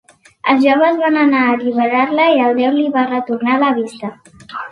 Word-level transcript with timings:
Els 0.53 0.61
joves 0.61 0.95
van 1.01 1.19
anar 1.23 1.41
a 1.47 1.51
alliberar-la 1.57 2.25
i 2.37 2.41
el 2.47 2.57
déu 2.61 2.73
li 2.79 2.87
va 2.97 3.05
retornar 3.13 3.61
la 3.65 3.71
vista. 3.81 4.13